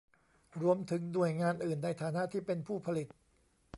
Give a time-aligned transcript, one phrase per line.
[0.61, 3.07] รวมถึงหน่วยงานอื่นในฐานะที่เป็นผู้ผลิต